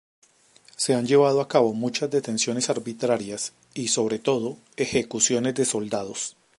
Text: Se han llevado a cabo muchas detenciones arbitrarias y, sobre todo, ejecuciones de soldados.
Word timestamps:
Se 0.77 0.95
han 0.95 1.05
llevado 1.05 1.41
a 1.41 1.47
cabo 1.47 1.73
muchas 1.75 2.09
detenciones 2.09 2.71
arbitrarias 2.71 3.53
y, 3.75 3.89
sobre 3.89 4.17
todo, 4.17 4.57
ejecuciones 4.75 5.53
de 5.53 5.63
soldados. 5.63 6.35